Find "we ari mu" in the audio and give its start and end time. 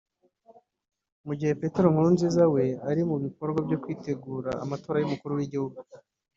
2.53-3.17